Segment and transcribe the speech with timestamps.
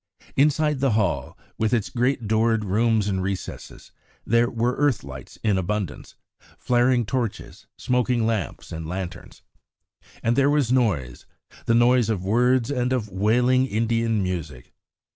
[0.35, 3.91] Inside the hall, with its great doored rooms and recesses,
[4.25, 6.15] there were earth lights in abundance,
[6.57, 9.43] flaring torches, smoking lamps and lanterns.
[10.23, 11.27] And there was noise
[11.67, 14.73] the noise of words and of wailing Indian music.